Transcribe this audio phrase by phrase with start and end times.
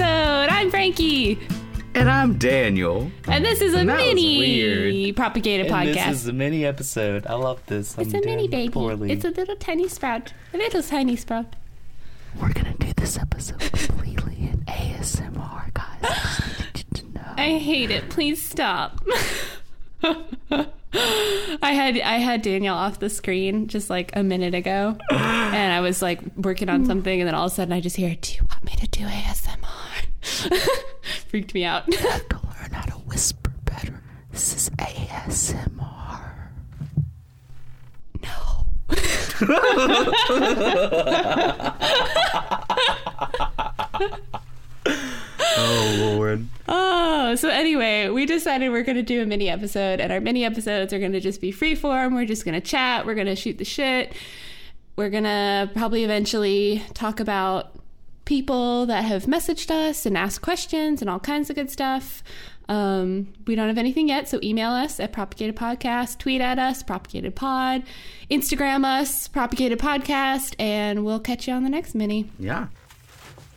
[0.00, 0.48] episode.
[0.54, 1.38] I'm Frankie,
[1.94, 3.10] And I'm Daniel.
[3.26, 5.16] and this is a mini weird.
[5.16, 6.06] propagated And podcast.
[6.10, 7.26] this is a mini episode.
[7.26, 7.96] I love this.
[7.98, 8.72] it's I'm a mini baby.
[8.72, 9.10] Poorly.
[9.10, 10.32] It's a little tiny sprout.
[10.54, 11.56] A little tiny sprout.
[12.40, 15.98] We're gonna do this episode completely in ASMR, guys.
[16.02, 17.34] I just needed you to know.
[17.36, 18.08] I hate it.
[18.08, 19.00] Please stop.
[20.04, 25.80] I had I had Daniel off the screen just like a minute ago, and I
[25.80, 28.32] was like working on something, and then all of a sudden I just hear, "Do
[28.34, 29.77] you want me to do ASMR?"
[31.28, 31.92] Freaked me out.
[31.94, 34.02] have to learn how to whisper better.
[34.30, 36.50] This is ASMR.
[38.22, 38.66] no.
[45.56, 46.46] oh Lord.
[46.68, 50.44] Oh, so anyway, we decided we're going to do a mini episode, and our mini
[50.44, 52.14] episodes are going to just be freeform.
[52.14, 53.06] We're just going to chat.
[53.06, 54.12] We're going to shoot the shit.
[54.96, 57.77] We're going to probably eventually talk about
[58.28, 62.22] people that have messaged us and asked questions and all kinds of good stuff.
[62.68, 66.82] Um, we don't have anything yet, so email us at Propagated Podcast, tweet at us,
[66.82, 67.84] Propagated Pod,
[68.30, 72.30] Instagram us, Propagated Podcast, and we'll catch you on the next mini.
[72.38, 72.66] Yeah.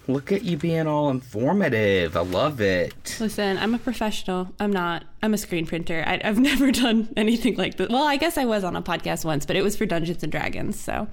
[0.08, 2.16] Look at you being all informative.
[2.16, 3.18] I love it.
[3.20, 4.54] Listen, I'm a professional.
[4.58, 5.04] I'm not.
[5.22, 6.02] I'm a screen printer.
[6.08, 7.90] I, I've never done anything like this.
[7.90, 10.32] Well, I guess I was on a podcast once, but it was for Dungeons and
[10.32, 10.80] Dragons.
[10.80, 11.10] So,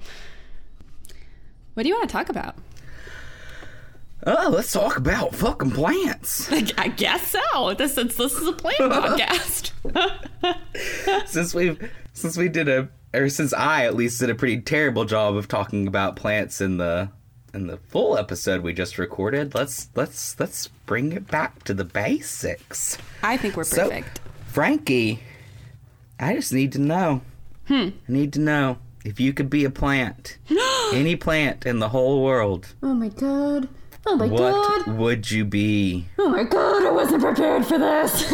[1.73, 2.55] what do you want to talk about?
[4.27, 6.51] Oh, let's talk about fucking plants.
[6.77, 7.73] I, guess so.
[7.73, 9.71] This, this, this is a plant podcast.
[11.27, 15.05] since we've since we did a or since I at least did a pretty terrible
[15.05, 17.09] job of talking about plants in the
[17.53, 21.85] in the full episode we just recorded, let's let's let's bring it back to the
[21.85, 22.97] basics.
[23.23, 24.19] I think we're So- perfect.
[24.47, 25.21] Frankie,
[26.19, 27.21] I just need to know.
[27.67, 27.89] Hmm.
[28.07, 30.37] I need to know if you could be a plant,
[30.93, 33.69] any plant in the whole world, oh my god.
[34.05, 36.07] Oh my what would you be?
[36.17, 38.33] Oh my god, I wasn't prepared for this.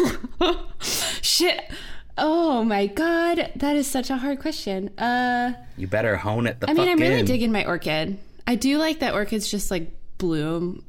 [1.22, 1.70] Shit.
[2.18, 4.88] Oh my god, that is such a hard question.
[4.98, 8.18] Uh You better hone it the I mean, I'm really digging my orchid.
[8.46, 10.84] I do like that orchids just like bloom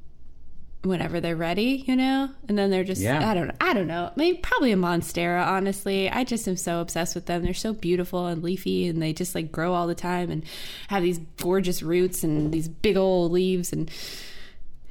[0.83, 3.29] whenever they're ready, you know, and then they're just Yeah.
[3.29, 3.55] I don't know.
[3.59, 4.11] I don't know.
[4.15, 5.45] Maybe probably a monstera.
[5.45, 7.43] Honestly, I just am so obsessed with them.
[7.43, 10.43] They're so beautiful and leafy, and they just like grow all the time and
[10.87, 13.91] have these gorgeous roots and these big old leaves and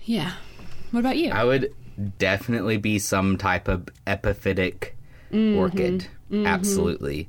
[0.07, 0.33] yeah.
[0.93, 1.31] What about you?
[1.31, 1.75] I would
[2.19, 4.91] definitely be some type of epiphytic
[5.33, 5.59] Mm-hmm.
[5.59, 6.07] orchid.
[6.33, 7.29] Absolutely.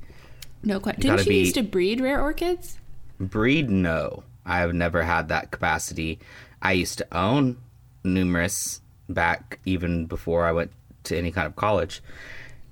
[0.64, 1.02] no question.
[1.02, 2.78] Didn't you be- used to breed rare orchids?
[3.20, 4.24] Breed, no.
[4.46, 6.20] I've never had that capacity.
[6.62, 7.58] I used to own
[8.04, 10.72] numerous back even before I went
[11.06, 12.02] to any kind of college.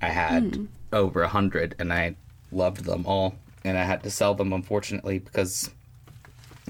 [0.02, 0.66] I had Hmm.
[0.94, 2.16] over a hundred and I
[2.52, 3.36] loved them all.
[3.64, 5.72] And I had to sell them, unfortunately, because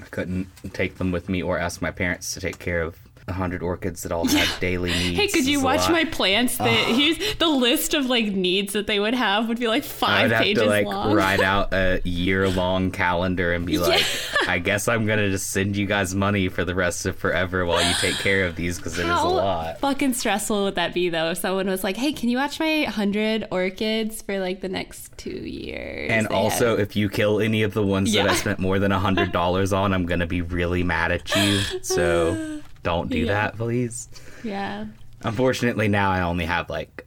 [0.00, 2.96] I couldn't take them with me or ask my parents to take care of
[3.28, 5.18] a hundred orchids that all have daily needs.
[5.18, 6.58] Hey, could you watch my plants?
[6.58, 6.94] That ah.
[6.94, 10.14] here's the list of like needs that they would have would be like five I
[10.14, 11.14] five would have pages to like long.
[11.14, 14.04] write out a year long calendar and be like,
[14.46, 17.82] I guess I'm gonna just send you guys money for the rest of forever while
[17.86, 19.80] you take care of these because it is a lot.
[19.80, 21.30] fucking stressful would that be though?
[21.30, 25.16] If someone was like, "Hey, can you watch my hundred orchids for like the next
[25.18, 28.34] two years?" And They also, have- if you kill any of the ones that I
[28.34, 31.60] spent more than a hundred dollars on, I'm gonna be really mad at you.
[31.82, 33.32] So don't do Yeah.
[33.34, 34.08] that, please.
[34.44, 34.86] yeah,
[35.22, 37.04] Unfortunately, now I only have like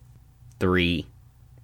[0.59, 1.05] three,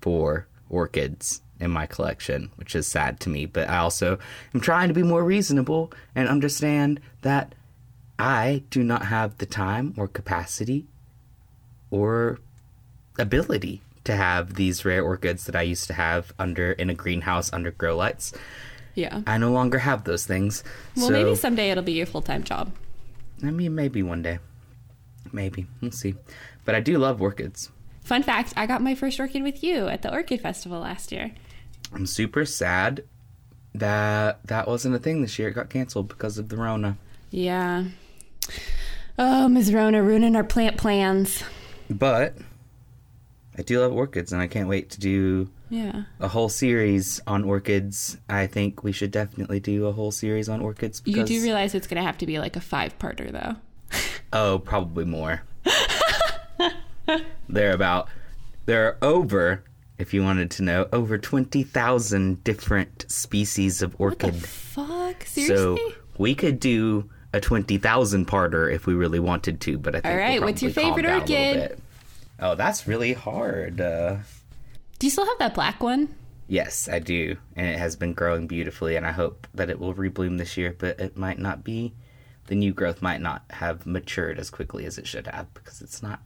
[0.02, 3.46] four orchids in my collection, which is sad to me.
[3.46, 4.20] But I also
[4.54, 7.54] am trying to be more reasonable and understand that
[8.18, 10.86] I do not have the time or capacity
[11.92, 12.40] or
[13.20, 17.52] ability to have these rare orchids that I used to have under in a greenhouse
[17.52, 18.34] under grow lights.
[18.94, 19.22] yeah.
[19.28, 20.64] I no longer have those things.
[20.96, 22.72] Well, so, maybe someday it'll be your full time job.
[23.44, 24.40] I mean, maybe one day.
[25.32, 25.68] Maybe.
[25.82, 26.16] We'll see.
[26.64, 27.72] But I do love orchids.
[28.04, 31.32] Fun fact: I got my first orchid with you at the Orchid Festival last year.
[31.94, 33.04] I'm super sad
[33.74, 35.50] that that wasn't a thing this year.
[35.50, 36.98] It got canceled because of the Rona.
[37.32, 37.86] Yeah.
[39.18, 39.74] Oh, Ms.
[39.74, 41.44] Rona ruining our plant plans.
[41.90, 42.36] But
[43.58, 46.04] I do love orchids, and I can't wait to do Yeah.
[46.20, 48.18] a whole series on orchids.
[48.30, 51.02] I think we should definitely do a whole series on orchids.
[51.06, 53.56] You do realize it's going to have to be like a five parter, though.
[54.34, 55.44] oh, probably more.
[57.50, 58.08] they're about
[58.66, 59.64] there are over,
[59.98, 64.44] if you wanted to know, over twenty thousand different species of What the orchid.
[64.46, 65.24] fuck?
[65.26, 65.78] So
[66.18, 70.12] we could do a twenty thousand parter if we really wanted to, but I think
[70.14, 71.82] All right, what's your favorite down a little orchid?
[72.40, 73.80] Oh, that's really hard.
[73.80, 74.18] Uh,
[75.00, 76.14] do you still have that black one?
[76.48, 79.94] yes, I do, and it has been growing beautifully, and I hope that it will
[79.94, 80.76] rebloom this year.
[80.78, 81.94] But it might not be
[82.48, 86.04] the new growth might not have matured as quickly as it should have because it's
[86.04, 86.22] not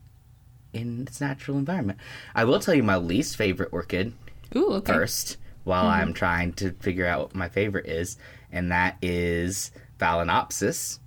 [0.73, 1.99] in its natural environment.
[2.35, 4.13] I will tell you my least favorite orchid
[4.55, 4.93] Ooh, okay.
[4.93, 6.01] first while mm-hmm.
[6.01, 8.17] I'm trying to figure out what my favorite is,
[8.51, 10.99] and that is Phalaenopsis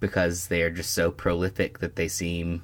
[0.00, 2.62] because they are just so prolific that they seem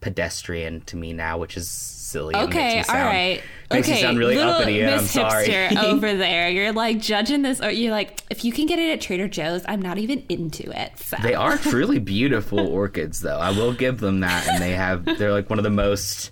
[0.00, 2.34] pedestrian to me now, which is silly.
[2.34, 3.42] Okay, me all sound- right.
[3.72, 5.48] Makes okay, me sound really little uppity, and I'm Miss sorry.
[5.48, 6.48] Hipster over there.
[6.48, 9.64] You're like judging this, or you're like, if you can get it at Trader Joe's,
[9.66, 10.96] I'm not even into it.
[11.00, 11.16] So.
[11.20, 13.38] They are truly beautiful orchids, though.
[13.38, 16.30] I will give them that, and they have they're like one of the most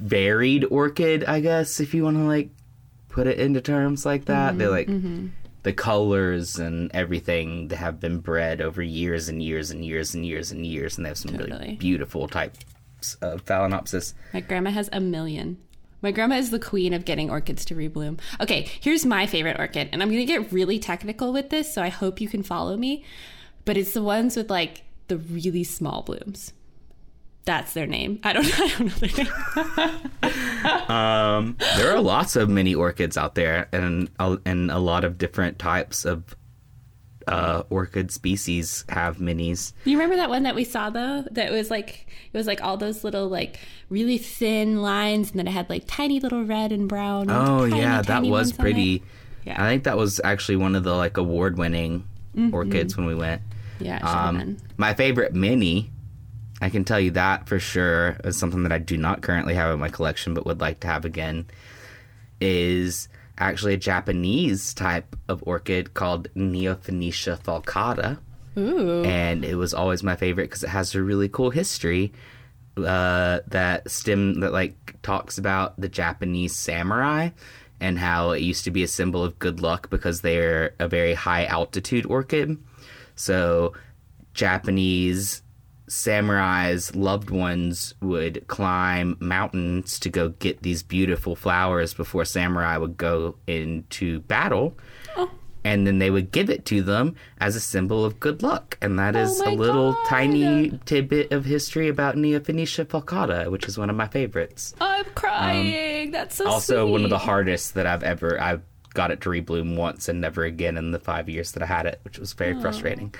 [0.00, 2.50] varied orchid, I guess, if you want to like
[3.08, 4.50] put it into terms like that.
[4.50, 4.88] Mm-hmm, They're like
[5.62, 10.26] the colors and everything that have been bred over years and years and years and
[10.26, 12.58] years and years, and they have some really beautiful types
[13.20, 14.14] of Phalaenopsis.
[14.32, 15.58] My grandma has a million.
[16.00, 18.20] My grandma is the queen of getting orchids to rebloom.
[18.40, 21.88] Okay, here's my favorite orchid, and I'm gonna get really technical with this, so I
[21.88, 23.04] hope you can follow me.
[23.64, 26.52] But it's the ones with like the really small blooms.
[27.44, 28.20] That's their name.
[28.22, 28.46] I don't.
[28.60, 30.10] I don't know their name.
[30.88, 34.10] Um, there are lots of mini orchids out there, and
[34.44, 36.36] and a lot of different types of
[37.28, 39.72] uh, orchid species have minis.
[39.84, 41.24] You remember that one that we saw though?
[41.30, 43.60] That was like it was like all those little like
[43.90, 47.30] really thin lines, and then it had like tiny little red and brown.
[47.30, 49.02] Oh tiny, yeah, that was pretty.
[49.44, 49.62] Yeah.
[49.62, 52.04] I think that was actually one of the like award-winning
[52.52, 53.42] orchids when we went.
[53.80, 55.90] Yeah, it should have Um, my favorite mini,
[56.60, 59.72] I can tell you that for sure, is something that I do not currently have
[59.72, 61.46] in my collection, but would like to have again.
[62.40, 63.08] Is
[63.38, 68.18] actually a Japanese type of orchid called Neofinetia falcata
[68.56, 69.04] Ooh.
[69.04, 72.12] and it was always my favorite because it has a really cool history
[72.76, 77.30] uh, that stem that like talks about the Japanese samurai
[77.80, 81.14] and how it used to be a symbol of good luck because they're a very
[81.14, 82.58] high altitude orchid.
[83.14, 83.72] So
[84.34, 85.42] Japanese
[85.88, 92.96] samurais' loved ones would climb mountains to go get these beautiful flowers before samurai would
[92.96, 94.76] go into battle
[95.16, 95.30] Oh.
[95.64, 98.78] and then they would give it to them as a symbol of good luck.
[98.80, 100.06] And that is Oh a little God.
[100.06, 104.74] tiny tidbit of history about Neofinetia falcata, which is one of my favorites.
[104.80, 106.10] I'm crying.
[106.12, 108.40] That's so Um, Also, one of the hardest that I've ever.
[108.40, 108.62] I've
[108.94, 111.86] got it to rebloom once and never again in the five years that I had
[111.86, 112.60] it, which was very Oh.
[112.60, 113.14] frustrating.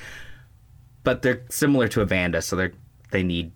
[1.05, 2.73] But they're similar to a Vanda, so they're
[3.11, 3.53] they need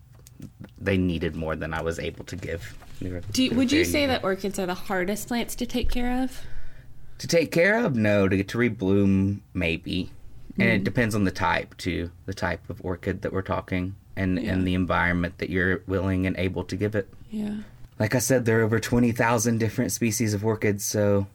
[0.79, 2.75] they needed more than I was able to give.
[3.01, 6.23] Were- Do, they would you say that orchids are the hardest plants to take care
[6.23, 6.41] of?
[7.19, 8.27] To take care of, no.
[8.27, 10.11] To get to rebloom, maybe.
[10.57, 10.75] And Mm.
[10.75, 14.67] it depends on the type too, the type of orchid that we're talking, and and
[14.67, 17.07] the environment that you're willing and able to give it.
[17.31, 17.57] Yeah.
[17.99, 21.27] Like I said, there are over twenty thousand different species of orchids, so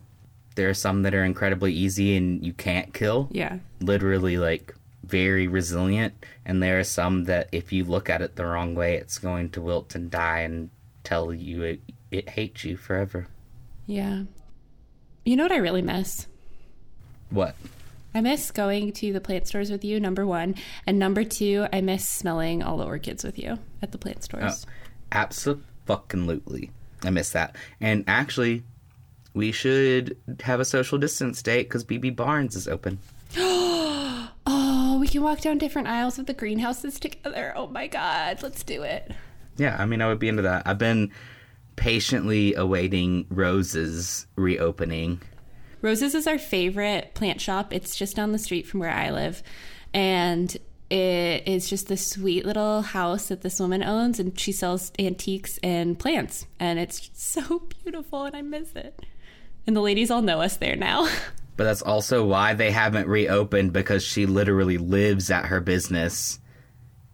[0.56, 3.28] there are some that are incredibly easy and you can't kill.
[3.30, 3.58] Yeah.
[3.80, 6.14] Literally, like very resilient,
[6.44, 9.50] and there are some that if you look at it the wrong way, it's going
[9.50, 10.70] to wilt and die and
[11.04, 11.80] tell you it,
[12.10, 13.26] it hates you forever.
[13.86, 14.24] Yeah.
[15.24, 16.26] You know what I really miss?
[17.30, 17.54] What?
[18.14, 20.54] I miss going to the plant stores with you, number one.
[20.86, 24.66] And number two, I miss smelling all the orchids with you at the plant stores.
[24.66, 24.70] Oh,
[25.12, 26.70] absolutely.
[27.04, 27.56] I miss that.
[27.80, 28.64] And actually,
[29.34, 32.98] we should have a social distance date because BB Barns is open.
[35.08, 37.54] We can walk down different aisles of the greenhouses together.
[37.56, 38.42] Oh my God.
[38.42, 39.10] Let's do it.
[39.56, 40.64] Yeah, I mean, I would be into that.
[40.66, 41.12] I've been
[41.76, 45.22] patiently awaiting Rose's reopening.
[45.80, 47.72] Roses is our favorite plant shop.
[47.72, 49.42] It's just down the street from where I live.
[49.94, 50.54] And
[50.90, 55.58] it is just this sweet little house that this woman owns, and she sells antiques
[55.62, 56.46] and plants.
[56.60, 59.00] And it's so beautiful, and I miss it.
[59.66, 61.08] And the ladies all know us there now.
[61.58, 66.38] But that's also why they haven't reopened because she literally lives at her business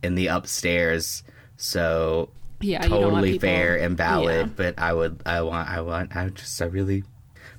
[0.02, 1.22] in the upstairs.
[1.56, 2.28] So
[2.60, 4.46] Yeah, you don't want totally people- fair and valid.
[4.48, 4.52] Yeah.
[4.54, 7.04] But I would, I want, I want, I just, I really,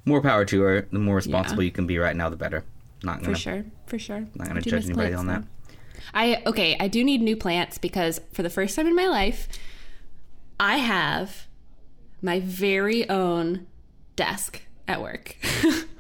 [0.06, 0.88] more power to her.
[0.92, 2.64] The more responsible you can be right now, the better.
[3.04, 4.28] Not gonna, for sure, for sure.
[4.36, 5.42] not gonna judge anybody plants, on that.
[5.42, 5.48] though.
[6.14, 9.48] I okay, I do need new plants because for the first time in my life,
[10.60, 11.48] I have
[12.22, 13.66] my very own
[14.16, 15.36] desk at work.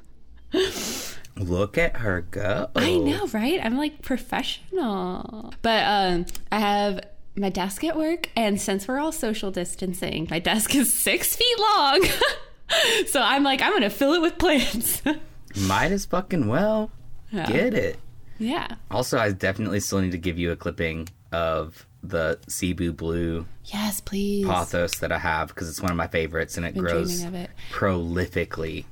[1.38, 2.70] Look at her go.
[2.76, 3.60] I know, right?
[3.64, 5.54] I'm like professional.
[5.62, 7.02] But um I have
[7.36, 11.60] my desk at work and since we're all social distancing, my desk is six feet
[11.60, 12.06] long.
[13.08, 15.02] so I'm like, I'm gonna fill it with plants.
[15.68, 16.92] Might as fucking well
[17.32, 17.46] Yeah.
[17.48, 17.98] get it.
[18.40, 18.76] yeah.
[18.92, 24.00] Also, I definitely still need to give you a clipping of the Cebu Blue Yes,
[24.00, 24.46] please.
[24.46, 27.50] pothos that I have because it's one of my favorites and it Been grows it.
[27.72, 28.86] prolifically.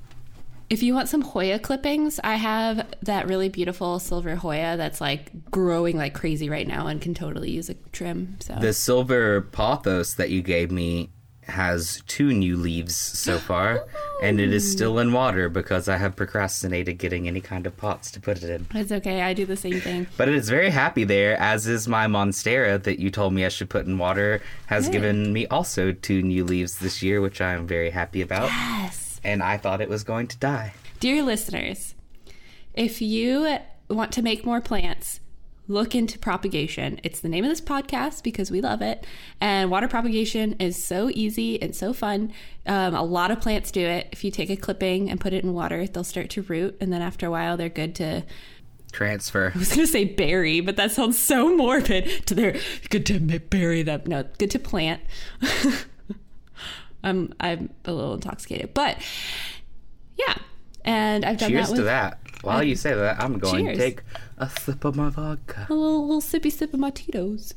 [0.73, 5.51] If you want some Hoya clippings, I have that really beautiful silver Hoya that's like
[5.51, 8.37] growing like crazy right now and can totally use a trim.
[8.39, 11.11] So The silver pothos that you gave me
[11.43, 13.85] has two new leaves so far,
[14.23, 18.09] and it is still in water because I have procrastinated getting any kind of pots
[18.09, 18.65] to put it in.
[18.73, 19.21] it's okay.
[19.21, 20.07] I do the same thing.
[20.17, 23.49] But it is very happy there, as is my monstera that you told me I
[23.49, 24.93] should put in water, has Good.
[24.93, 28.49] given me also two new leaves this year, which I am very happy about.
[28.49, 29.02] Yes.
[29.23, 30.73] And I thought it was going to die.
[30.99, 31.95] Dear listeners,
[32.73, 33.57] if you
[33.89, 35.19] want to make more plants,
[35.67, 36.99] look into propagation.
[37.03, 39.05] It's the name of this podcast because we love it.
[39.39, 42.33] And water propagation is so easy and so fun.
[42.65, 44.09] Um, a lot of plants do it.
[44.11, 46.77] If you take a clipping and put it in water, they'll start to root.
[46.81, 48.23] And then after a while, they're good to,
[48.91, 49.51] Transfer.
[49.55, 52.27] I was going to say bury, but that sounds so morbid.
[52.27, 52.57] To their,
[52.89, 54.03] good to bury them.
[54.05, 55.01] No, good to plant.
[57.03, 58.73] I'm, I'm a little intoxicated.
[58.73, 58.97] But
[60.17, 60.35] yeah.
[60.85, 62.19] And I've done Cheers that with to that.
[62.41, 63.77] While you say that, I'm going Cheers.
[63.77, 64.03] to take
[64.37, 65.67] a sip of my vodka.
[65.69, 67.53] a little, little sippy sip of my Tito's.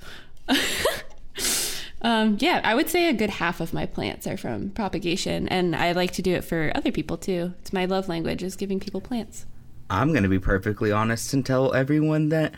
[2.02, 5.74] um, yeah, I would say a good half of my plants are from propagation, and
[5.74, 7.54] I like to do it for other people too.
[7.60, 9.44] It's my love language is giving people plants.
[9.90, 12.54] I'm going to be perfectly honest and tell everyone that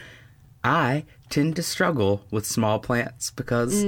[0.65, 3.85] I tend to struggle with small plants because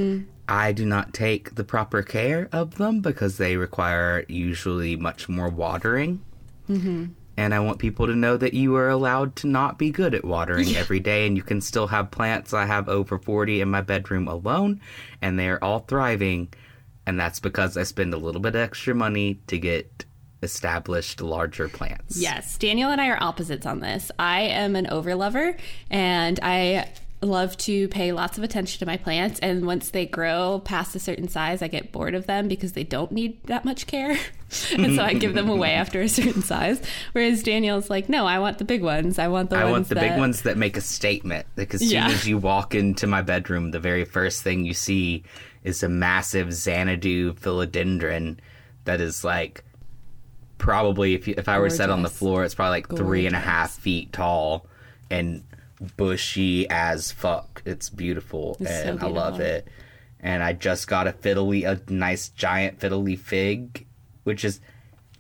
[0.51, 5.49] I do not take the proper care of them because they require usually much more
[5.49, 6.23] watering.
[6.69, 7.07] Mm-hmm.
[7.37, 10.25] And I want people to know that you are allowed to not be good at
[10.25, 12.53] watering every day and you can still have plants.
[12.53, 14.81] I have over 40 in my bedroom alone
[15.23, 16.53] and they are all thriving.
[17.07, 20.05] And that's because I spend a little bit extra money to get
[20.43, 22.21] established larger plants.
[22.21, 24.11] Yes, Daniel and I are opposites on this.
[24.19, 25.59] I am an overlover,
[25.91, 26.89] and I
[27.23, 29.39] love to pay lots of attention to my plants.
[29.41, 32.85] And once they grow past a certain size, I get bored of them because they
[32.85, 34.17] don't need that much care.
[34.73, 36.81] and so I give them away after a certain size.
[37.13, 39.19] Whereas Daniel's like, no, I want the big ones.
[39.19, 40.11] I want the I ones want the that...
[40.11, 41.47] big ones that make a statement.
[41.57, 42.07] Like as Yeah.
[42.07, 45.23] soon as you walk into my bedroom, the very first thing you see
[45.63, 48.39] is a massive Xanadu philodendron
[48.85, 49.63] that is like
[50.57, 53.27] probably if you, if I were to set on the floor, it's probably like three
[53.27, 53.51] and a Gorgeous.
[53.51, 54.67] half feet tall
[55.11, 55.43] and
[55.97, 57.63] bushy as fuck.
[57.65, 59.67] It's beautiful It's so and I love it.
[60.21, 63.87] And I just got a fiddly, a nice giant fiddly fig,
[64.25, 64.61] which is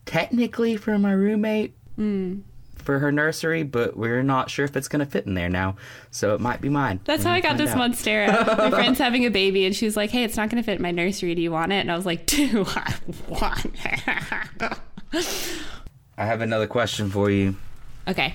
[0.07, 2.40] technically for my roommate Hmm.
[2.75, 5.76] for her nursery, but we're not sure if it's going to fit in there now.
[6.11, 7.00] So it might be mine.
[7.05, 7.79] That's how I got this out.
[7.79, 8.59] monstera.
[8.59, 10.76] My friend's having a baby, and she was like, "Hey, it's not going to fit
[10.76, 11.35] in my nursery.
[11.35, 12.95] Do you want it?" And I was like, "Do I
[13.29, 14.79] want it?"
[16.17, 17.57] I have another question for you.
[18.09, 18.35] okay,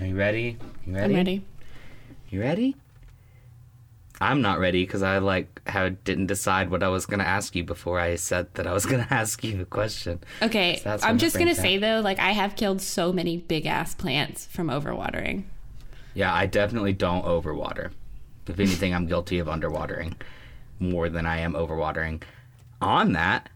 [0.00, 0.56] Are you ready?
[0.86, 1.12] You ready?
[1.12, 1.44] I'm ready.
[2.30, 2.76] You ready?
[4.20, 7.56] I'm not ready because I like how didn't decide what I was going to ask
[7.56, 10.20] you before I said that I was going to ask you a question.
[10.40, 13.94] Okay, So I'm just gonna say though, like I have killed so many big ass
[13.94, 15.44] plants from overwatering.
[16.14, 17.90] Yeah, I definitely don't overwater.
[18.46, 20.14] If anything, I'm guilty of underwatering
[20.78, 22.22] more than I am overwatering.
[22.80, 23.48] On that,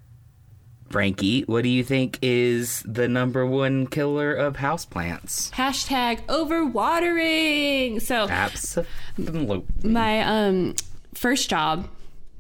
[0.90, 5.50] Frankie, what do you think is the number one killer of houseplants?
[5.50, 8.00] Hashtag overwatering.
[8.00, 9.64] So Absolutely.
[9.83, 10.75] my um
[11.14, 11.88] first job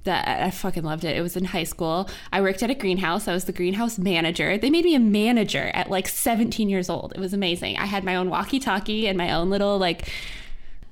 [0.04, 1.16] that I fucking loved it.
[1.16, 2.08] It was in high school.
[2.32, 3.26] I worked at a greenhouse.
[3.28, 4.56] I was the greenhouse manager.
[4.56, 7.12] They made me a manager at like 17 years old.
[7.14, 7.76] It was amazing.
[7.76, 10.08] I had my own walkie-talkie and my own little like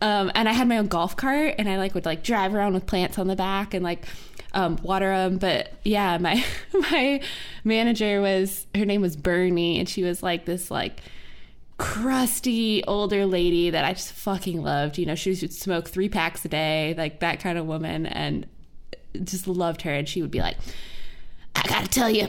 [0.00, 2.74] um and I had my own golf cart and I like would like drive around
[2.74, 4.04] with plants on the back and like
[4.54, 5.38] um, water them.
[5.38, 7.20] But yeah, my my
[7.64, 11.00] manager was her name was Bernie, and she was like this like
[11.76, 14.96] crusty older lady that I just fucking loved.
[14.96, 18.46] You know, she would smoke three packs a day, like that kind of woman, and
[19.22, 19.92] just loved her.
[19.92, 20.56] And she would be like,
[21.54, 22.28] "I gotta tell you."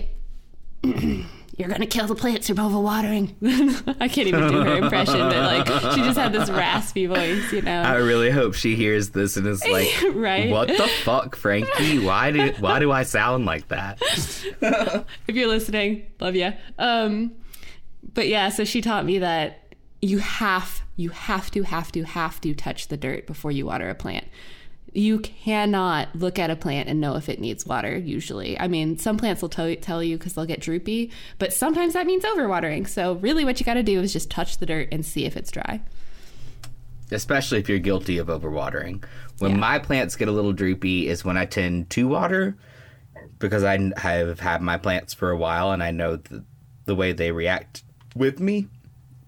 [1.57, 3.33] You're gonna kill the plants from overwatering.
[4.01, 7.61] I can't even do her impression, but like she just had this raspy voice, you
[7.61, 7.81] know.
[7.81, 10.49] I really hope she hears this and is like, Right.
[10.49, 11.99] "What the fuck, Frankie?
[11.99, 13.99] Why do why do I sound like that?"
[15.27, 16.51] if you're listening, love you.
[16.77, 17.31] Um,
[18.13, 22.39] but yeah, so she taught me that you have, you have to, have to, have
[22.41, 24.27] to touch the dirt before you water a plant.
[24.95, 27.97] You cannot look at a plant and know if it needs water.
[27.97, 31.93] Usually, I mean, some plants will tell tell you because they'll get droopy, but sometimes
[31.93, 32.87] that means overwatering.
[32.87, 35.35] So really, what you got to do is just touch the dirt and see if
[35.37, 35.81] it's dry.
[37.11, 39.03] especially if you're guilty of overwatering.
[39.37, 39.57] When Yeah.
[39.57, 42.57] my plants get a little droopy is when I tend to water
[43.37, 46.43] because i have had my plants for a while and I know the,
[46.85, 47.83] the way they react
[48.15, 48.67] with me.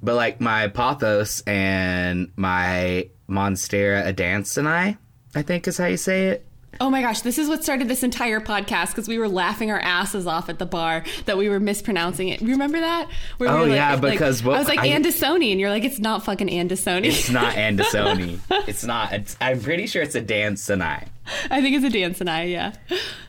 [0.01, 4.97] But like my pothos and my monstera I
[5.41, 6.45] think is how you say it.
[6.79, 9.79] Oh my gosh, this is what started this entire podcast because we were laughing our
[9.79, 12.39] asses off at the bar that we were mispronouncing it.
[12.41, 13.07] You remember that?
[13.37, 15.59] Where we Oh, were yeah, like, because like, what- I was like I- Andisoni, and
[15.59, 17.05] you're like, it's not fucking Andisoni.
[17.05, 18.39] It's not Andisoni.
[18.67, 19.11] it's not.
[19.13, 21.07] It's, I'm pretty sure it's a Dansonai.
[21.49, 22.73] I think it's a Dansonai, yeah.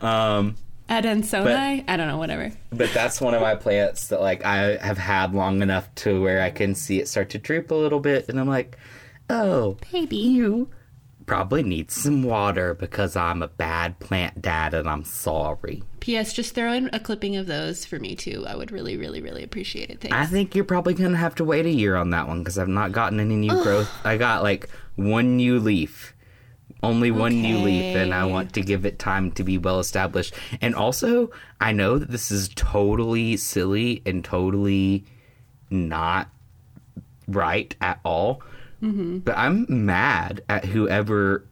[0.03, 0.57] Um,
[0.91, 1.85] Adansonai?
[1.89, 2.53] I don't know, whatever.
[2.71, 6.43] but that's one of my plants that like I have had long enough to where
[6.43, 8.77] I can see it start to droop a little bit, and I'm like,
[9.31, 10.17] oh, Baby.
[10.17, 10.69] you
[11.29, 15.83] probably need some water because I'm a bad plant dad and I'm sorry.
[16.01, 16.33] P.S.
[16.33, 18.45] Just throw in a clipping of those for me too.
[18.49, 20.01] I would really, really, really appreciate it.
[20.01, 20.17] Thanks.
[20.17, 22.67] I think you're probably gonna have to wait a year on that one because I've
[22.67, 23.91] not gotten any new growth.
[24.05, 26.15] I got like one new leaf,
[26.83, 30.35] only one new leaf, and I want to give it time to be well established.
[30.63, 31.31] And also,
[31.61, 35.05] I know that this is totally silly and totally
[35.71, 36.31] not
[37.29, 38.43] right at all.
[38.81, 41.45] But I'm mad at whoever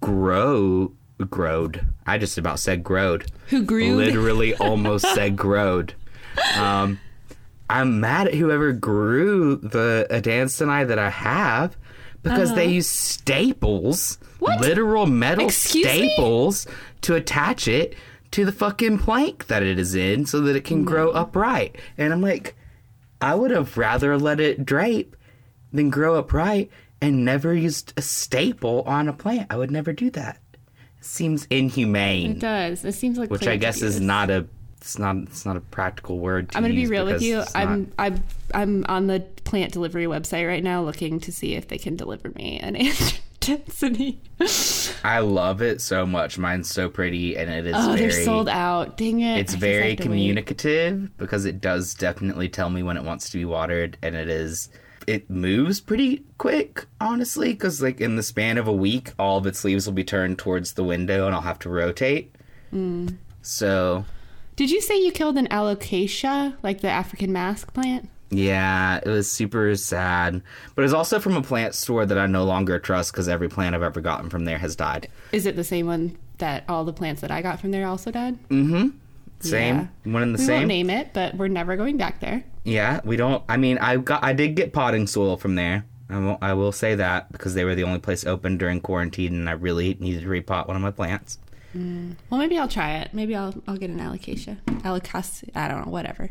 [0.00, 0.92] grow
[1.30, 1.86] growed.
[2.06, 3.30] I just about said growed.
[3.48, 3.94] Who grew?
[3.94, 5.94] Literally almost said growed.
[6.56, 6.98] Um,
[7.70, 11.76] I'm mad at whoever grew the Adanstanai that I have
[12.22, 14.28] because they use staples, Uh-huh.
[14.38, 14.60] What?
[14.60, 16.08] literal metal Excuse me?
[16.08, 16.66] staples,
[17.02, 17.94] to attach it
[18.32, 21.76] to the fucking plank that it is in so that it can grow upright.
[21.98, 22.54] And I'm like,
[23.20, 25.16] I would have rather let it drape
[25.72, 29.48] than grow upright and never used a staple on a plant.
[29.50, 30.38] I would never do that.
[30.98, 32.84] It seems inhumane It does.
[32.84, 36.18] It seems like which I guess is not a it's not it's not a practical
[36.18, 36.50] word.
[36.50, 37.42] To I'm gonna be real with you.
[37.54, 38.22] I'm I'm
[38.54, 42.30] I'm on the plant delivery website right now, looking to see if they can deliver
[42.30, 42.74] me an
[43.40, 44.20] density.
[45.04, 46.36] I love it so much.
[46.38, 48.00] Mine's so pretty, and it is Oh, very.
[48.00, 48.96] they're sold out.
[48.96, 49.38] Dang it!
[49.38, 53.44] It's I very communicative because it does definitely tell me when it wants to be
[53.44, 54.68] watered, and it is.
[55.06, 59.46] It moves pretty quick, honestly, because like in the span of a week, all of
[59.46, 62.34] its leaves will be turned towards the window, and I'll have to rotate.
[62.70, 63.08] Hmm.
[63.42, 64.04] So
[64.56, 68.08] Did you say you killed an alocasia, like the African mask plant?
[68.30, 70.40] Yeah, it was super sad.
[70.74, 73.74] But it's also from a plant store that I no longer trust because every plant
[73.74, 75.08] I've ever gotten from there has died.
[75.32, 78.10] Is it the same one that all the plants that I got from there also
[78.10, 78.38] died?
[78.48, 78.88] Mm-hmm.
[79.40, 80.56] Same, one in the We same.
[80.60, 82.44] won't name it, but we're never going back there.
[82.64, 83.42] Yeah, we don't.
[83.48, 85.84] I mean, I got, I did get potting soil from there.
[86.08, 89.34] I will, I will say that because they were the only place open during quarantine,
[89.34, 91.38] and I really needed to repot one of my plants.
[91.74, 92.16] Mm.
[92.28, 93.14] Well, maybe I'll try it.
[93.14, 94.58] Maybe I'll I'll get an alocasia.
[94.82, 95.50] Alocasia.
[95.54, 95.90] I don't know.
[95.90, 96.30] Whatever.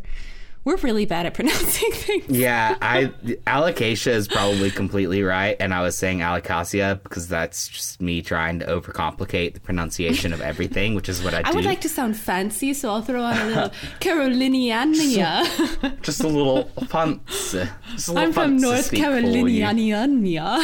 [0.64, 2.30] We're really bad at pronouncing things.
[2.30, 3.06] Yeah, I
[3.48, 8.60] alocasia is probably completely right, and I was saying alocasia because that's just me trying
[8.60, 11.50] to overcomplicate the pronunciation of everything, which is what I do.
[11.50, 13.70] I would like to sound fancy, so I'll throw on a little
[14.00, 16.02] Caroliniania.
[16.04, 17.68] just a little fancy.
[17.94, 18.92] Just a little I'm from North.
[18.92, 20.62] Caroliniania.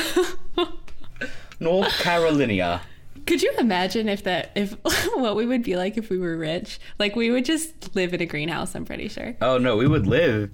[1.60, 2.82] North Carolina.
[3.28, 4.72] Could you imagine if that if
[5.16, 6.80] what we would be like if we were rich?
[6.98, 9.36] Like we would just live in a greenhouse, I'm pretty sure.
[9.42, 10.50] Oh no, we would live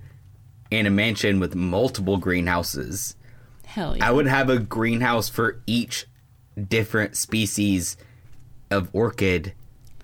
[0.71, 3.15] in a mansion with multiple greenhouses.
[3.65, 4.07] Hell yeah.
[4.07, 6.07] I would have a greenhouse for each
[6.67, 7.95] different species
[8.71, 9.53] of orchid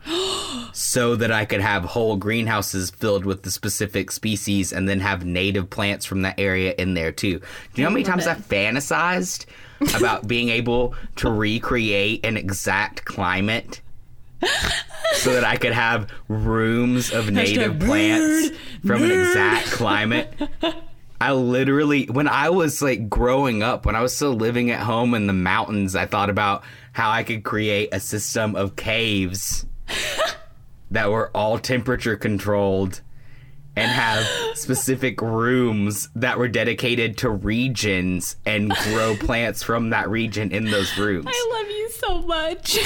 [0.71, 5.25] so that I could have whole greenhouses filled with the specific species and then have
[5.25, 7.39] native plants from that area in there too.
[7.39, 8.29] Do you know how many times it.
[8.29, 9.45] I've fantasized
[9.95, 13.81] about being able to recreate an exact climate?
[15.15, 20.33] so that I could have rooms of native Hashtag plants nerd, from an exact climate.
[21.21, 25.13] I literally, when I was like growing up, when I was still living at home
[25.13, 26.63] in the mountains, I thought about
[26.93, 29.65] how I could create a system of caves
[30.91, 33.01] that were all temperature controlled
[33.79, 34.25] and have
[34.57, 40.97] specific rooms that were dedicated to regions and grow plants from that region in those
[40.97, 41.27] rooms.
[41.27, 42.77] I love you so much.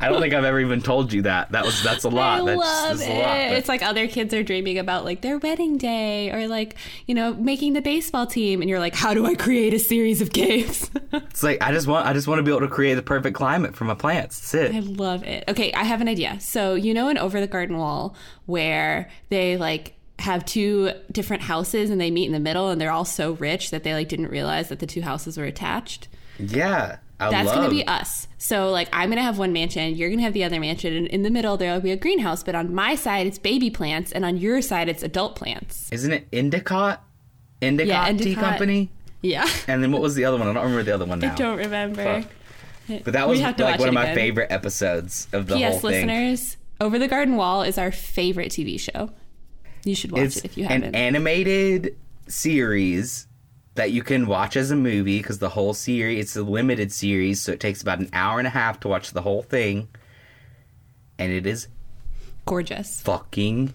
[0.00, 1.50] I don't think I've ever even told you that.
[1.52, 2.42] That was that's a lot.
[2.42, 3.16] I that's, love that's it.
[3.16, 3.58] a lot.
[3.58, 7.34] It's like other kids are dreaming about like their wedding day or like, you know,
[7.34, 10.90] making the baseball team and you're like, how do I create a series of caves?
[11.10, 13.36] It's like I just want I just want to be able to create the perfect
[13.36, 14.52] climate for my plants.
[14.52, 14.76] That's it.
[14.76, 15.44] I love it.
[15.48, 16.38] Okay, I have an idea.
[16.40, 18.14] So, you know, in Over the Garden Wall,
[18.46, 22.90] where they like have two different houses and they meet in the middle and they're
[22.90, 26.08] all so rich that they like didn't realize that the two houses were attached.
[26.38, 26.98] Yeah.
[27.20, 28.28] I That's love going to be us.
[28.38, 30.94] So, like, I'm going to have one mansion, you're going to have the other mansion,
[30.94, 32.44] and in the middle, there'll be a greenhouse.
[32.44, 35.90] But on my side, it's baby plants, and on your side, it's adult plants.
[35.90, 37.02] Isn't it Endicott?
[37.60, 38.34] Endicott, Yeah, Tea.
[38.36, 38.90] Company?
[39.20, 39.48] Yeah.
[39.66, 40.46] And then what was the other one?
[40.46, 41.32] I don't remember the other one now.
[41.32, 42.22] I don't remember.
[42.22, 43.02] Fuck.
[43.04, 44.14] But that was like one of my again.
[44.14, 45.80] favorite episodes of the whole P.S.
[45.82, 45.90] thing.
[45.90, 49.10] listeners, Over the Garden Wall is our favorite TV show.
[49.88, 50.94] You should watch It's it if you an haven't.
[50.94, 51.96] animated
[52.28, 53.26] series
[53.74, 57.40] that you can watch as a movie because the whole series it's a limited series,
[57.40, 59.88] so it takes about an hour and a half to watch the whole thing.
[61.18, 61.68] and it is
[62.46, 63.00] Gorgeous.
[63.02, 63.72] fucking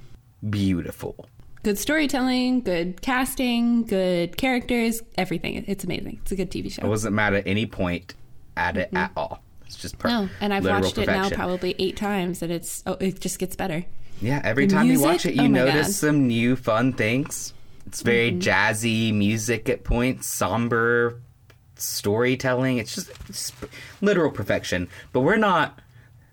[0.50, 1.28] beautiful.
[1.64, 5.64] Good storytelling, good casting, good characters, everything.
[5.68, 6.20] It's amazing.
[6.22, 6.84] It's a good TV show.
[6.84, 8.14] I wasn't mad at any point
[8.58, 9.42] at it at all.
[9.66, 10.26] It's just per- Mm-hmm.
[10.26, 13.40] No, and I've literal watched it now probably eight times, and it's oh, it just
[13.40, 13.86] gets better.
[14.24, 15.82] Yeah, every The time you watch it, you Oh notice God.
[15.82, 15.92] Mm-hmm.
[15.92, 17.54] some new fun things.
[17.86, 21.20] It's very jazzy music at points, somber
[21.76, 22.78] storytelling.
[22.78, 23.52] It's just it's
[24.02, 24.88] literal perfection.
[25.12, 25.80] But we're not.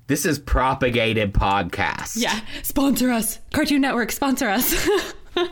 [0.07, 2.16] This is propagated podcast.
[2.16, 4.88] Yeah, sponsor us, Cartoon Network, sponsor us.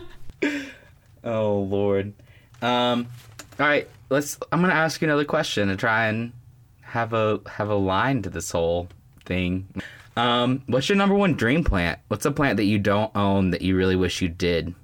[1.25, 2.13] Oh Lord.
[2.63, 3.09] Um.
[3.59, 3.89] All right.
[4.09, 4.39] Let's.
[4.53, 6.33] I'm gonna ask you another question to try and
[6.81, 8.89] have a have a line to this whole
[9.27, 9.67] thing.
[10.19, 10.63] Um.
[10.67, 11.99] What's your number one dream plant?
[12.09, 14.75] What's a plant that you don't own that you really wish you did?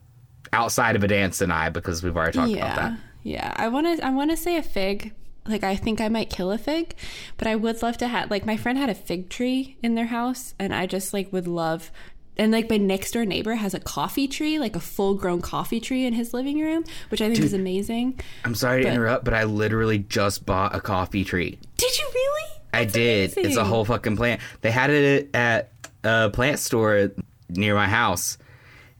[0.53, 2.99] Outside of a dance and I, because we've already talked about that.
[3.25, 3.53] yeah.
[3.57, 4.07] I want to.
[4.07, 5.13] I want to say a fig.
[5.47, 6.95] Like I think I might kill a fig,
[7.37, 8.31] but I would love to have.
[8.31, 11.47] Like my friend had a fig tree in their house, and I just like would
[11.47, 11.91] love.
[12.37, 15.81] And like my next door neighbor has a coffee tree, like a full grown coffee
[15.81, 18.19] tree in his living room, which I think is amazing.
[18.45, 21.59] I'm sorry to interrupt, but I literally just bought a coffee tree.
[21.77, 22.54] Did you really?
[22.75, 23.35] I did.
[23.37, 24.41] It's a whole fucking plant.
[24.61, 25.71] They had it at
[26.03, 27.11] a plant store
[27.49, 28.39] near my house,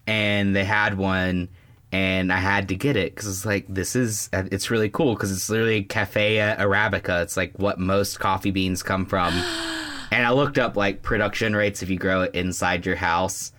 [0.07, 1.49] and they had one,
[1.93, 5.33] and I had to get it because it's like this is it's really cool because
[5.33, 7.23] it's literally Coffea arabica.
[7.23, 9.33] It's like what most coffee beans come from.
[10.11, 13.53] and I looked up like production rates if you grow it inside your house,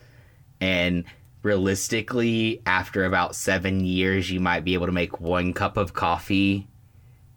[0.60, 1.06] and
[1.43, 6.67] realistically, after about seven years, you might be able to make one cup of coffee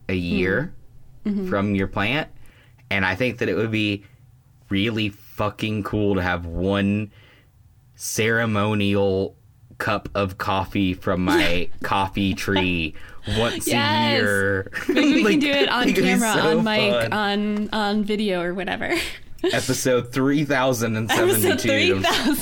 [0.08, 0.72] a year
[1.24, 1.30] hmm.
[1.30, 1.48] mm-hmm.
[1.50, 2.28] from your plant.
[2.90, 4.04] And I think that it would be
[4.68, 7.10] really fucking cool to have one
[7.94, 9.34] ceremonial
[9.78, 12.94] cup of coffee from my coffee tree
[13.36, 14.70] once a year.
[14.88, 17.12] Maybe we Like, can do it on camera, so on mic, fun.
[17.12, 18.94] on on video or whatever.
[19.44, 22.32] Episode 3072 Episode 3072.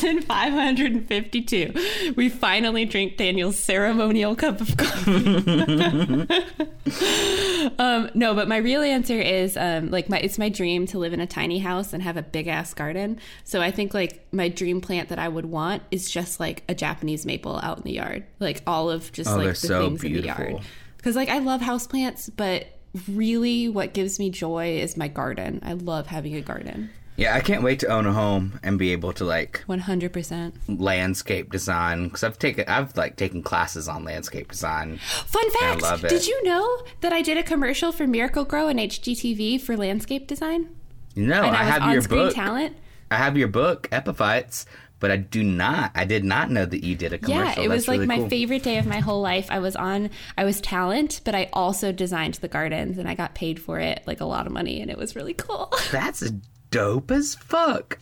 [1.73, 2.15] 3552.
[2.17, 6.27] We finally drink Daniel's ceremonial cup of coffee.
[7.79, 11.13] um, no, but my real answer is um, like my it's my dream to live
[11.13, 13.19] in a tiny house and have a big ass garden.
[13.45, 16.75] So I think like my dream plant that I would want is just like a
[16.75, 18.25] Japanese maple out in the yard.
[18.41, 20.61] Like all of just Oh, like the so things in the yard.
[20.97, 22.67] Because like I love houseplants, but
[23.09, 25.61] really what gives me joy is my garden.
[25.63, 26.91] I love having a garden.
[27.17, 30.53] Yeah, I can't wait to own a home and be able to like 100%.
[30.69, 34.99] landscape design because I've taken I've like taken classes on landscape design.
[34.99, 35.83] Fun fact!
[35.83, 36.11] I love it.
[36.11, 40.77] Did you know that I did a commercial for Miracle-Gro and HGTV for landscape design?
[41.15, 42.35] No, and I, I, have your book.
[42.35, 42.77] talent.
[43.11, 44.67] I have your book, Epiphytes,
[44.99, 45.93] but I do not.
[45.95, 47.63] I did not know that you did a commercial.
[47.63, 48.29] Yeah, it was That's like really my cool.
[48.29, 49.47] favorite day of my whole life.
[49.51, 53.35] I was on, I was talent, but I also designed the gardens and I got
[53.35, 55.73] paid for it like a lot of money and it was really cool.
[55.91, 56.31] That's
[56.71, 57.99] dope as fuck.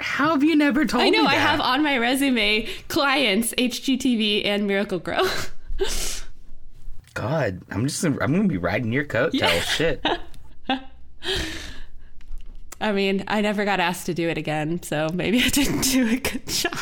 [0.00, 1.08] How have you never told me?
[1.08, 5.26] I know me I have on my resume clients, HGTV and Miracle-Gro.
[7.14, 9.60] God, I'm just I'm gonna be riding your coattail.
[9.62, 10.06] Shit.
[12.88, 16.08] I mean, I never got asked to do it again, so maybe I didn't do
[16.08, 16.78] a good job.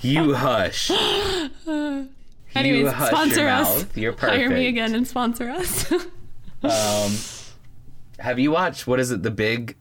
[0.00, 0.90] You hush.
[2.54, 3.76] Anyways, you hush sponsor your us.
[3.78, 3.96] mouth.
[3.96, 4.38] You're perfect.
[4.38, 5.90] Hire me again and sponsor us.
[6.60, 7.12] Um,
[8.18, 9.22] have you watched what is it?
[9.22, 9.76] The big,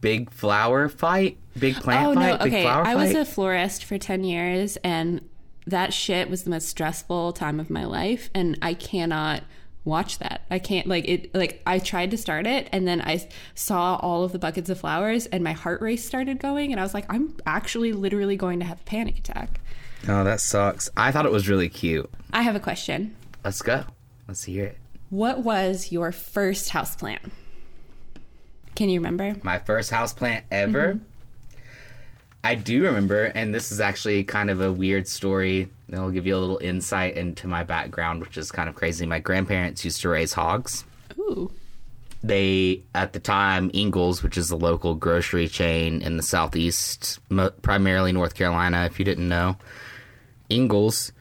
[0.00, 2.66] big flower fight, big plant oh fight, no, big okay.
[2.66, 5.28] I was a florist for 10 years and
[5.66, 9.42] that shit was the most stressful time of my life and I cannot
[9.84, 10.42] watch that.
[10.50, 14.24] I can't like it like I tried to start it and then I saw all
[14.24, 17.06] of the buckets of flowers and my heart rate started going and I was like
[17.08, 19.60] I'm actually literally going to have a panic attack.
[20.08, 20.88] oh, that sucks.
[20.96, 22.08] I thought it was really cute.
[22.32, 23.16] I have a question.
[23.44, 23.84] Let's go.
[24.28, 24.78] Let's hear it.
[25.10, 27.32] What was your first house plant?
[28.74, 29.36] Can you remember?
[29.42, 30.94] My first house plant ever.
[30.94, 31.04] Mm-hmm.
[32.44, 35.68] I do remember, and this is actually kind of a weird story.
[35.88, 39.06] It'll give you a little insight into my background, which is kind of crazy.
[39.06, 40.84] My grandparents used to raise hogs.
[41.18, 41.52] Ooh.
[42.24, 47.50] They, at the time, Ingles, which is a local grocery chain in the southeast, mo-
[47.62, 49.56] primarily North Carolina, if you didn't know,
[50.48, 51.12] Ingles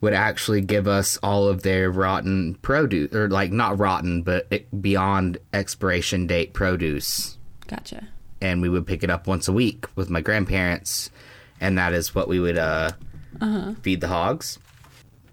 [0.00, 4.82] would actually give us all of their rotten produce, or like not rotten, but it,
[4.82, 8.08] beyond expiration date produce Gotcha.
[8.40, 11.10] And we would pick it up once a week with my grandparents,
[11.60, 12.92] and that is what we would uh,
[13.82, 14.58] feed the hogs.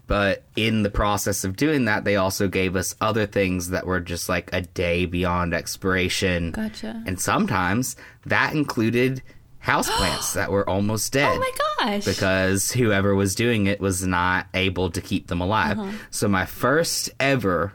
[0.06, 4.00] But in the process of doing that, they also gave us other things that were
[4.00, 6.52] just like a day beyond expiration.
[6.52, 7.02] Gotcha.
[7.06, 7.94] And sometimes
[8.24, 9.22] that included
[9.62, 11.52] houseplants that were almost dead Oh my
[11.90, 12.04] gosh.
[12.06, 15.78] because whoever was doing it was not able to keep them alive.
[15.78, 15.92] Uh-huh.
[16.10, 17.74] So my first ever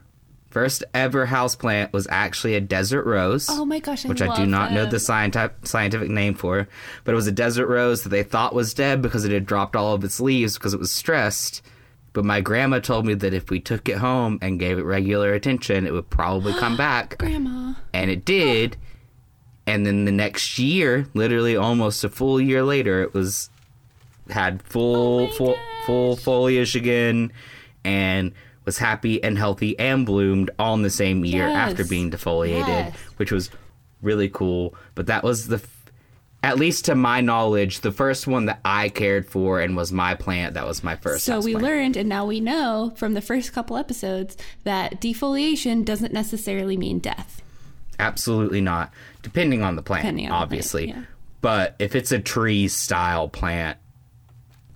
[0.53, 3.47] First ever houseplant was actually a desert rose.
[3.49, 6.67] Oh my gosh, I which I do not know the scientific scientific name for,
[7.03, 9.75] but it was a desert rose that they thought was dead because it had dropped
[9.75, 11.63] all of its leaves because it was stressed.
[12.13, 15.33] But my grandma told me that if we took it home and gave it regular
[15.33, 17.17] attention, it would probably come back.
[17.17, 17.73] Grandma.
[17.91, 18.77] And it did.
[19.65, 23.49] And then the next year, literally almost a full year later, it was
[24.29, 25.55] had full Oh full
[25.87, 27.33] full foliage again
[27.83, 28.33] and
[28.65, 31.71] was happy and healthy and bloomed all in the same year Yes.
[31.71, 32.95] after being defoliated, Yes.
[33.17, 33.49] which was
[34.01, 34.75] really cool.
[34.95, 35.69] But that was the f-
[36.43, 40.13] at least to my knowledge, the first one that I cared for and was my
[40.13, 40.55] plant.
[40.55, 41.23] That was my first.
[41.23, 41.61] So we houseplant.
[41.61, 46.99] learned, and now we know from the first couple episodes that defoliation doesn't necessarily mean
[46.99, 47.41] death.
[47.97, 48.91] Absolutely not.
[49.21, 50.89] Depending on the plant, on the plant, obviously.
[50.89, 51.03] yeah.
[51.39, 53.77] But if it's a tree style plant,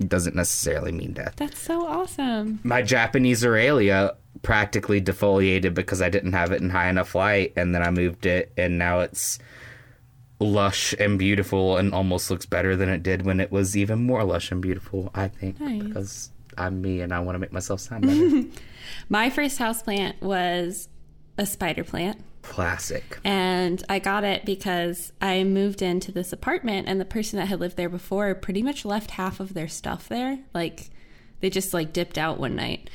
[0.05, 1.36] doesn't necessarily mean death.
[1.38, 2.60] That's so awesome.
[2.63, 7.73] My Japanese aralia practically defoliated because I didn't have it in high enough light, and
[7.73, 9.39] then I moved it, and now it's
[10.39, 14.23] lush and beautiful and almost looks better than it did when it was even more
[14.23, 15.60] lush and beautiful, I think.
[15.60, 15.83] Nice.
[15.83, 18.43] Because I'm me and I want to make myself sound better.
[19.10, 20.89] My first houseplant was
[21.38, 22.23] a spider plant.
[22.47, 23.19] Classic.
[23.23, 27.60] And I got it because I moved into this apartment and the person that had
[27.60, 30.39] lived there before pretty much left half of their stuff there.
[30.53, 30.89] Like
[31.41, 32.89] they just like dipped out one night.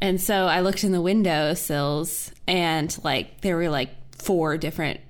[0.00, 5.00] And so I looked in the window sills and like there were like four different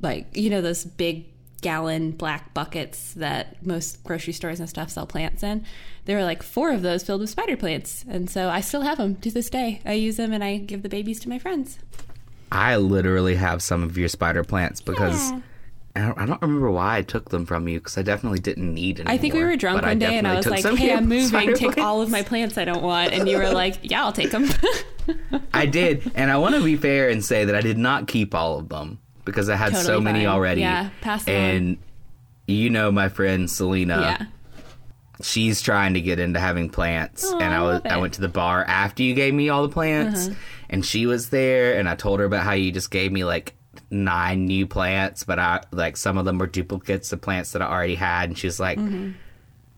[0.00, 1.26] like you know those big
[1.60, 5.64] gallon black buckets that most grocery stores and stuff sell plants in.
[6.06, 8.04] There were like four of those filled with spider plants.
[8.08, 9.80] And so I still have them to this day.
[9.84, 11.78] I use them and I give the babies to my friends.
[12.54, 15.40] I literally have some of your spider plants because Yeah.
[15.96, 18.72] I, don't, I don't remember why I took them from you because I definitely didn't
[18.74, 19.08] need any.
[19.10, 21.54] I think we were drunk one day and I was like, hey, I'm moving.
[21.54, 23.12] Take all of my plants I don't want.
[23.12, 24.48] And you were like, yeah, I'll take them.
[25.52, 28.34] I did, and I want to be fair and say that I did not keep
[28.34, 30.26] all of them because I had so Totally many fine.
[30.34, 30.60] already.
[30.62, 31.34] Yeah, pass them.
[31.34, 31.78] And
[32.48, 34.00] you know my friend Selena.
[34.00, 34.26] yeah.
[35.22, 37.88] she's trying to get into having plants Aw, and I I was I.
[37.90, 38.00] Uh-huh.
[38.00, 40.28] went to the bar after you gave me all the plants
[40.74, 43.54] and she was there and I told her about how you just gave me like
[43.90, 47.66] nine new plants but I like some of them were duplicates of plants that I
[47.66, 48.78] already had and she's like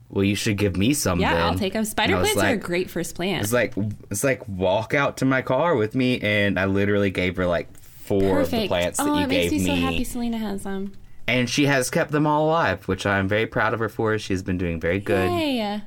[0.09, 1.23] well you should give me some Mm-hmm.
[1.23, 1.85] Yeah, then." I'll take them.
[1.85, 3.43] Spider And I was plants are a great first plant.
[3.43, 3.75] it's like
[4.11, 7.69] it's like walk out to my car with me and I literally gave her like
[7.77, 8.69] four of the Perfect.
[8.69, 10.93] plants that oh, you it gave makes me, me so happy Selena has them.
[11.27, 14.43] and she has kept them all alive which I'm very proud of her for she's
[14.43, 15.83] been doing very good Yay.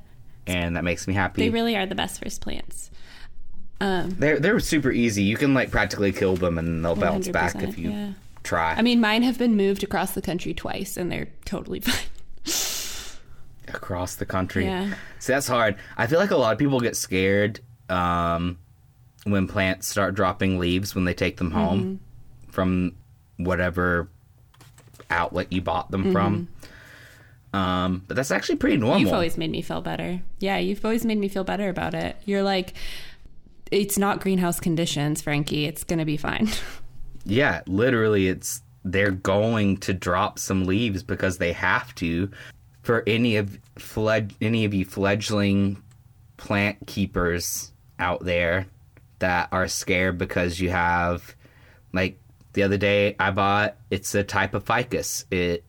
[0.47, 2.91] and that makes me happy They really are the best first plants.
[3.81, 5.23] Um, They're they're super easy.
[5.23, 8.11] You can like practically kill them and they'll bounce back if you yeah.
[8.43, 8.73] try.
[8.73, 11.79] I mean, mine have been moved across the country twice and they're totally
[12.45, 12.99] fine.
[13.73, 14.65] across the country.
[14.65, 14.93] Yeah.
[15.19, 15.75] See, that's hard.
[15.97, 18.57] I feel like a lot of people get scared um,
[19.23, 22.51] when plants start dropping leaves when they take them home Mm-hmm.
[22.51, 22.95] from
[23.37, 24.09] whatever
[25.09, 26.47] outlet you bought them from.
[27.53, 28.97] Um, but that's actually pretty normal.
[28.97, 29.05] Mm-hmm.
[29.05, 30.21] You've always made me feel better.
[30.39, 32.15] Yeah, you've always made me feel better about it.
[32.25, 32.73] You're like,
[33.71, 35.65] it's not greenhouse conditions, Frankie.
[35.65, 36.49] It's going to be fine.
[37.25, 42.31] Yeah, literally, it's they're going to drop some leaves because they have to.
[42.81, 45.83] For any of fled any of you fledgling
[46.37, 48.65] plant keepers out there
[49.19, 51.35] that are scared because you have,
[51.93, 52.19] like
[52.53, 53.75] the other day I bought.
[53.91, 55.25] It's a type of ficus.
[55.29, 55.63] It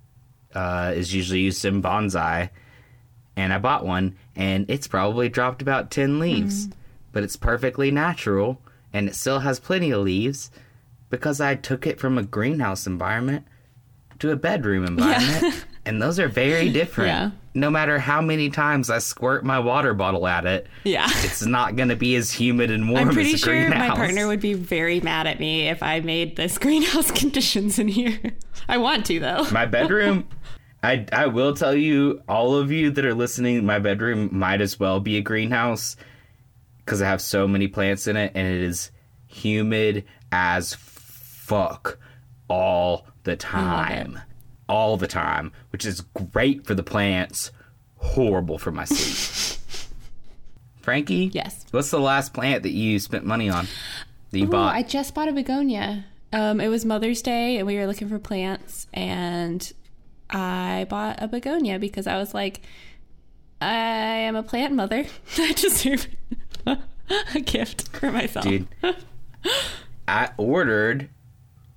[0.54, 2.50] uh, is usually used in bonsai,
[3.36, 6.68] and I bought one, and it's probably dropped about ten leaves,
[7.12, 8.60] but it's perfectly natural,
[8.92, 10.50] and it still has plenty of leaves
[11.08, 13.46] because I took it from a greenhouse environment
[14.20, 15.64] to a bedroom environment.
[15.86, 17.08] And those are very different.
[17.08, 17.30] Yeah.
[17.54, 21.06] No matter how many times I squirt my water bottle at it, Yeah.
[21.08, 23.88] it's not going to be as humid and warm I'm pretty as a sure my
[23.88, 28.20] partner would be very mad at me if I made this greenhouse conditions in here.
[28.68, 29.46] I want to though.
[29.50, 30.28] my bedroom
[30.82, 34.78] I, I will tell you all of you that are listening my bedroom might as
[34.78, 35.96] well be a greenhouse
[36.90, 38.90] because i have so many plants in it and it is
[39.28, 41.98] humid as fuck
[42.48, 44.18] all the time
[44.68, 46.00] all the time which is
[46.32, 47.52] great for the plants
[47.94, 49.60] horrible for my sleep
[50.82, 51.64] frankie Yes.
[51.70, 53.68] what's the last plant that you spent money on
[54.30, 56.04] that you Oh, bought I just bought a begonia.
[56.32, 59.72] Um, it was Mother's Day, and we were looking for plants, and
[60.30, 62.60] I bought a begonia because I was like,
[63.60, 65.04] I am a plant mother.
[65.38, 66.06] I deserve
[67.34, 68.44] a gift for myself.
[68.44, 68.66] dude.
[70.08, 71.08] I ordered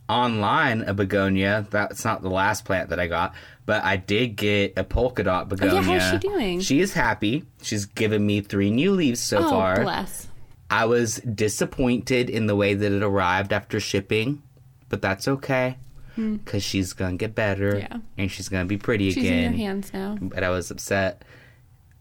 [0.10, 1.66] online a begonia.
[1.70, 3.34] That's not the last plant that I got,
[3.66, 5.80] but I did get a polka dot begonia.
[5.80, 6.60] Oh, how's she doing?
[6.60, 7.46] She is happy.
[7.62, 9.82] She's given me three new leaves so oh, far.
[9.84, 10.28] bless.
[10.70, 14.42] I was disappointed in the way that it arrived after shipping,
[14.90, 15.78] but that's okay
[16.16, 17.80] because she's gonna get better Hmm.
[17.80, 17.98] Yeah.
[18.20, 19.54] and she's gonna be pretty She's again.
[19.54, 20.16] in your hands now.
[20.22, 21.24] But I was upset.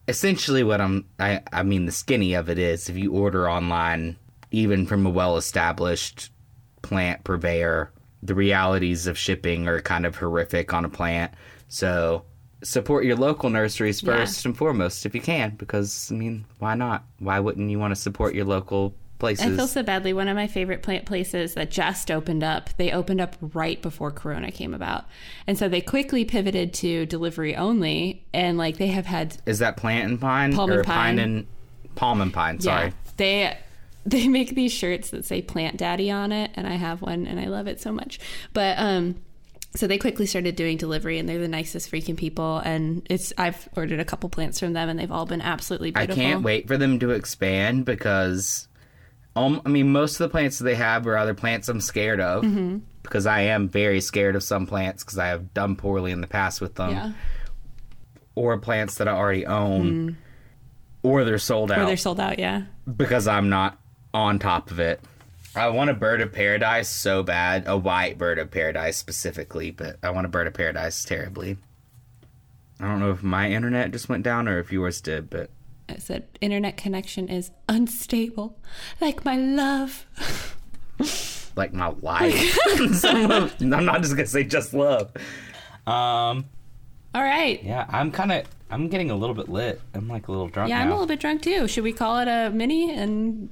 [0.09, 4.17] Essentially, what I'm, I, I mean, the skinny of it is if you order online,
[4.51, 6.31] even from a well established
[6.83, 11.33] plant purveyor, the realities of shipping are kind of horrific on a plant.
[11.69, 12.25] So
[12.62, 14.17] support your local nurseries Yeah.
[14.17, 17.05] first and foremost if you can, because, I mean, why not?
[17.19, 19.47] Why wouldn't you want to support your local places?
[19.47, 20.13] I feel so badly.
[20.13, 24.11] One of my favorite plant places that just opened up, they opened up right before
[24.11, 25.05] Corona came about.
[25.47, 28.27] And so they quickly pivoted to delivery only.
[28.35, 30.53] And like they have had, is that plant and pine?
[30.53, 31.19] Palm or and pine.
[31.21, 31.47] and
[31.95, 32.87] palm and pine, sorry.
[32.87, 33.59] yeah, they.
[34.05, 37.39] They make these shirts that say "Plant Daddy" on it, and I have one, and
[37.39, 38.19] I love it so much.
[38.53, 39.15] But um,
[39.75, 42.59] so they quickly started doing delivery, and they're the nicest freaking people.
[42.59, 46.07] And it's I've ordered a couple plants from them, and they've all been absolutely I
[46.07, 48.67] can't wait for them to expand because,
[49.37, 52.21] um, I mean, most of the plants that they have are other plants I'm scared
[52.21, 52.79] of Mm-hmm.
[53.03, 56.27] because I am very scared of some plants because I have done poorly in the
[56.27, 57.12] past with them, Yeah,
[58.35, 60.16] or plants that I already own,
[61.03, 61.87] or they're sold out Mm.
[61.87, 62.38] they're sold out.
[62.38, 62.62] Yeah,
[62.97, 63.79] because I'm not
[64.14, 65.01] on top of it.
[65.55, 69.99] I want a bird of paradise so bad, a white bird of paradise specifically, but
[70.03, 71.59] I want a bird of paradise terribly.
[72.81, 75.51] I don't know if my internet just went down or if yours did, but
[75.93, 78.59] it said internet connection is unstable,
[79.01, 80.07] like my love.
[81.57, 82.59] like my life.
[83.05, 85.13] I'm not just gonna say just love.
[85.87, 86.47] Um,
[87.15, 87.63] All right.
[87.63, 89.81] yeah, I'm kind of, I'm getting a little bit lit.
[89.95, 91.69] I'm like a little drunk Yeah, I'm a little bit drunk too.
[91.69, 92.93] Should we call it a mini?
[92.93, 93.51] And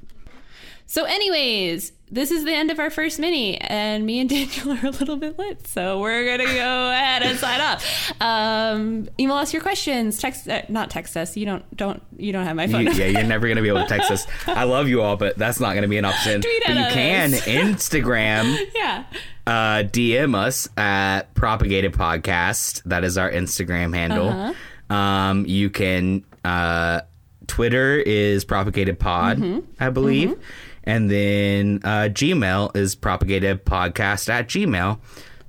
[0.92, 4.86] so, anyways, this is the end of our first mini, and me and Daniel are
[4.88, 8.12] a little bit lit, so we're gonna go ahead and sign off.
[8.20, 10.18] Um, email us your questions.
[10.18, 11.36] Text, uh, not text us.
[11.36, 12.86] You don't, don't, you don't have my phone.
[12.86, 14.26] You- yeah, you're never gonna be able to text us.
[14.48, 16.40] I love you all, but that's not gonna be an option.
[16.42, 17.30] Tweet but you can.
[17.84, 19.04] Instagram, yeah.
[19.46, 22.82] uh, DM us at Propagated Podcast.
[22.86, 24.28] That is our Instagram handle.
[24.30, 24.94] Uh-huh.
[24.94, 27.02] Um, you can uh,
[27.46, 29.60] Twitter is Propagated Pod, Mm-hmm.
[29.82, 30.36] I believe.
[30.84, 34.98] And then uh, Gmail is propagated podcast at Gmail.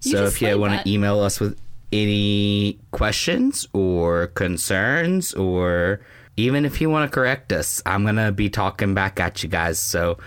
[0.04, 1.60] You So if you want to email us with
[1.92, 6.02] any questions or concerns, or
[6.38, 9.50] even if you want to correct us, I'm going to be talking back at you
[9.50, 9.80] guys.
[9.80, 10.18] So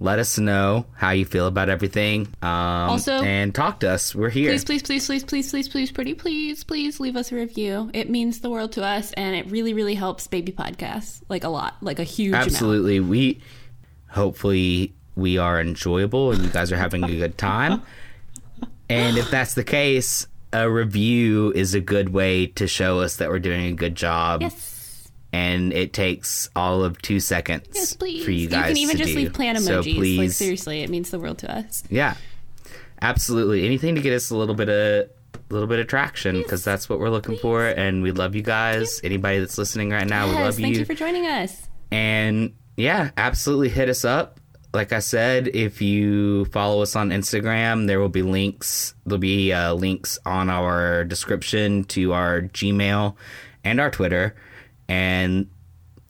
[0.00, 2.26] let us know how you feel about everything.
[2.42, 2.48] Um,
[2.90, 4.14] Also- and talk to us.
[4.14, 4.50] We're here.
[4.50, 7.90] Please, please, please, please, please, please, please, pretty, please, please leave us a review.
[7.94, 11.48] It means the world to us, and it really, really helps baby podcasts like a
[11.48, 12.46] lot, like a huge amount.
[12.46, 12.98] Absolutely.
[13.00, 13.40] We
[14.12, 17.82] hopefully we are enjoyable and you guys are having a good time.
[18.88, 23.28] and if that's the case, a review is a good way to show us that
[23.30, 24.42] we're doing a good job.
[24.42, 25.10] Yes.
[25.34, 28.22] And it takes all of two seconds Yes, please.
[28.24, 29.16] for you guys can even just do.
[29.16, 29.86] leave plant So emojis.
[29.86, 31.82] like please, seriously, it means the world to us.
[31.88, 32.16] yeah,
[33.00, 33.64] absolutely.
[33.64, 35.08] Anything to get us a little bit of
[35.50, 37.66] a little bit of traction because that's what we're looking for.
[37.66, 39.00] And we love you guys.
[39.02, 40.66] Anybody that's listening right now, we love you.
[40.66, 41.66] thank you for joining us.
[41.90, 44.40] And yeah, absolutely hit us up.
[44.74, 48.94] Like I said, if you follow us on Instagram, there will be links.
[49.06, 53.14] There'll be uh, links on our description to our Gmail
[53.62, 54.34] and our Twitter.
[54.88, 55.48] And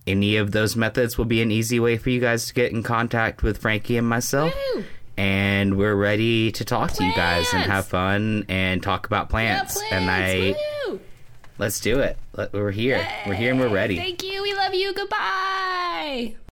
[0.07, 2.83] any of those methods will be an easy way for you guys to get in
[2.83, 4.55] contact with Frankie and myself.
[4.75, 4.85] Woo!
[5.19, 9.79] And we're ready to talk to you guys and have fun and talk about plants.
[9.91, 10.55] and I,
[10.89, 11.01] Woo!
[11.59, 12.17] let's do it.
[12.53, 13.07] We're here.
[13.27, 13.97] We're here and we're ready.
[13.97, 14.43] Thank you.
[14.43, 14.95] We love you.
[14.95, 16.37] Goodbye.